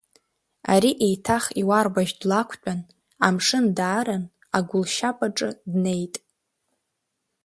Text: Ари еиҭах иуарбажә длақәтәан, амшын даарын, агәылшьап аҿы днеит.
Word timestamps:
Ари 0.73 0.91
еиҭах 1.05 1.43
иуарбажә 1.61 2.13
длақәтәан, 2.19 2.79
амшын 3.25 3.65
даарын, 3.77 4.23
агәылшьап 4.57 5.17
аҿы 5.27 5.49
днеит. 5.71 6.15